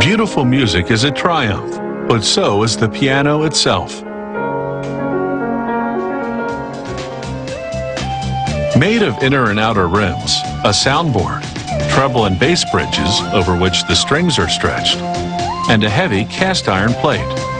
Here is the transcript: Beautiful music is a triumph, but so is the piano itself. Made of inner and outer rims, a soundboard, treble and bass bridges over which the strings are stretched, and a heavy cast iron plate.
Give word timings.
Beautiful 0.00 0.44
music 0.44 0.90
is 0.90 1.04
a 1.04 1.10
triumph, 1.10 1.78
but 2.08 2.22
so 2.22 2.64
is 2.64 2.76
the 2.76 2.88
piano 2.88 3.44
itself. 3.44 4.02
Made 8.76 9.02
of 9.02 9.22
inner 9.22 9.50
and 9.50 9.60
outer 9.60 9.86
rims, 9.86 10.40
a 10.64 10.70
soundboard, 10.70 11.42
treble 11.94 12.24
and 12.24 12.38
bass 12.38 12.68
bridges 12.70 13.20
over 13.32 13.56
which 13.56 13.84
the 13.84 13.94
strings 13.94 14.38
are 14.38 14.48
stretched, 14.48 14.96
and 15.70 15.84
a 15.84 15.90
heavy 15.90 16.24
cast 16.24 16.68
iron 16.68 16.92
plate. 16.94 17.53